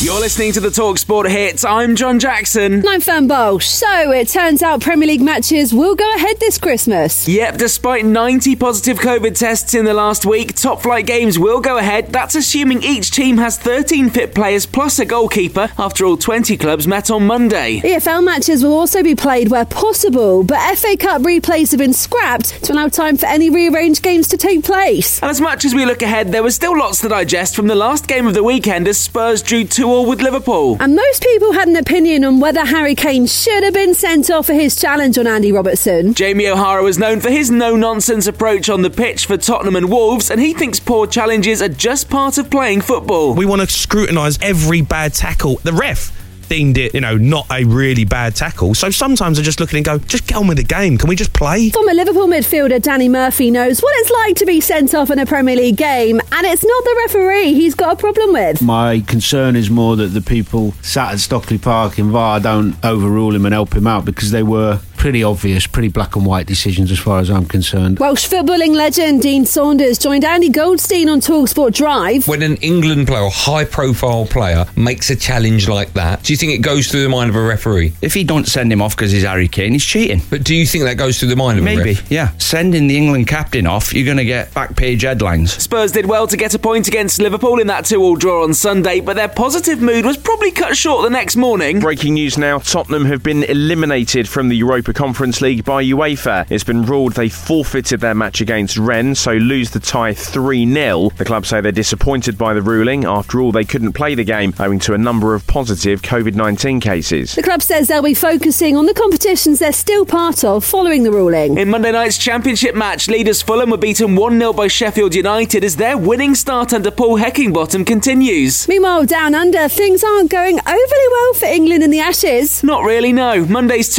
[0.00, 1.64] You're listening to the Talk Sport Hits.
[1.64, 2.74] I'm John Jackson.
[2.74, 3.64] And I'm Fern Bolsh.
[3.64, 7.26] So it turns out Premier League matches will go ahead this Christmas.
[7.26, 11.78] Yep, despite 90 positive COVID tests in the last week, top flight games will go
[11.78, 12.12] ahead.
[12.12, 15.68] That's assuming each team has 13 fit players plus a goalkeeper.
[15.76, 17.80] After all, 20 clubs met on Monday.
[17.80, 22.62] EFL matches will also be played where possible, but FA Cup replays have been scrapped
[22.62, 25.20] to allow time for any rearranged games to take place.
[25.20, 27.74] And as much as we look ahead, there was still lots to digest from the
[27.74, 30.76] last game of the weekend as Spurs drew 2 all with Liverpool.
[30.80, 34.46] And most people had an opinion on whether Harry Kane should have been sent off
[34.46, 36.14] for his challenge on Andy Robertson.
[36.14, 39.90] Jamie O'Hara was known for his no nonsense approach on the pitch for Tottenham and
[39.90, 43.34] Wolves, and he thinks poor challenges are just part of playing football.
[43.34, 45.56] We want to scrutinise every bad tackle.
[45.64, 46.17] The ref
[46.48, 48.74] deemed it, you know, not a really bad tackle.
[48.74, 50.98] So sometimes I just look at it and go, just get on with the game.
[50.98, 51.70] Can we just play?
[51.70, 55.26] Former Liverpool midfielder Danny Murphy knows what it's like to be sent off in a
[55.26, 58.62] Premier League game, and it's not the referee he's got a problem with.
[58.62, 63.34] My concern is more that the people sat at Stockley Park in VAR don't overrule
[63.34, 66.90] him and help him out because they were pretty obvious, pretty black and white decisions
[66.90, 67.98] as far as I'm concerned.
[67.98, 72.26] Welsh footballing legend Dean Saunders joined Andy Goldstein on Talksport Drive.
[72.26, 76.36] When an England player, a high profile player, makes a challenge like that, do you
[76.36, 77.92] think it goes through the mind of a referee?
[78.02, 80.20] If he don't send him off because he's Harry Kane, he's cheating.
[80.28, 82.36] But do you think that goes through the mind of a Maybe, yeah.
[82.38, 85.52] Sending the England captain off, you're going to get back page headlines.
[85.52, 88.52] Spurs did well to get a point against Liverpool in that 2 all draw on
[88.52, 91.78] Sunday, but their positive mood was probably cut short the next morning.
[91.78, 96.46] Breaking news now Tottenham have been eliminated from the Europa Conference League by UEFA.
[96.50, 101.10] It's been ruled they forfeited their match against Rennes, so lose the tie 3 0.
[101.16, 103.04] The club say they're disappointed by the ruling.
[103.04, 106.80] After all, they couldn't play the game owing to a number of positive COVID 19
[106.80, 107.34] cases.
[107.34, 111.10] The club says they'll be focusing on the competitions they're still part of following the
[111.10, 111.58] ruling.
[111.58, 115.76] In Monday night's championship match, leaders Fulham were beaten 1 0 by Sheffield United as
[115.76, 118.66] their winning start under Paul Heckingbottom continues.
[118.68, 122.62] Meanwhile, down under, things aren't going overly well for England in the Ashes.
[122.62, 123.44] Not really, no.
[123.46, 123.94] Monday's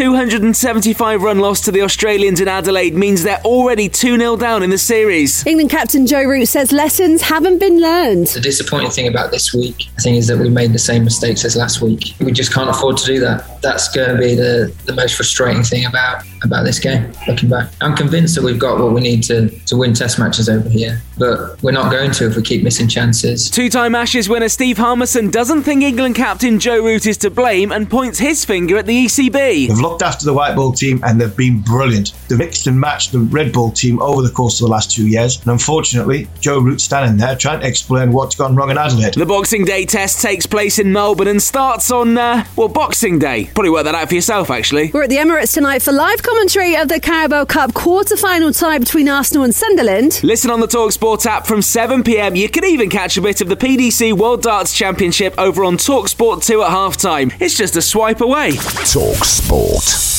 [0.81, 4.69] 275 run loss to the Australians in Adelaide means they're already 2 0 down in
[4.69, 5.45] the series.
[5.45, 8.27] England captain Joe Root says lessons haven't been learned.
[8.27, 11.43] The disappointing thing about this week, I think, is that we made the same mistakes
[11.43, 12.13] as last week.
[12.21, 13.61] We just can't afford to do that.
[13.61, 17.11] That's going to be the, the most frustrating thing about about this game.
[17.27, 20.47] Looking back, I'm convinced that we've got what we need to to win Test matches
[20.47, 23.49] over here, but we're not going to if we keep missing chances.
[23.49, 27.73] Two time Ashes winner Steve Harmison doesn't think England captain Joe Root is to blame
[27.73, 29.67] and points his finger at the ECB.
[29.67, 32.13] They've looked after the white ball team and they've been brilliant.
[32.27, 35.07] They've mixed and matched the red ball team over the course of the last two
[35.07, 35.39] years.
[35.41, 39.13] And unfortunately, Joe Root's standing there trying to explain what's gone wrong in Adelaide.
[39.13, 43.45] The Boxing Day test takes place in Melbourne and starts on, uh, well, Boxing Day.
[43.53, 44.91] Probably work that out for yourself, actually.
[44.93, 49.09] We're at the Emirates tonight for live commentary of the Carabao Cup quarter-final tie between
[49.09, 50.21] Arsenal and Sunderland.
[50.23, 52.37] Listen on the Talksport app from 7pm.
[52.37, 56.45] You can even catch a bit of the PDC World Darts Championship over on Talksport
[56.45, 57.33] 2 at halftime.
[57.39, 58.51] It's just a swipe away.
[58.53, 60.18] Talk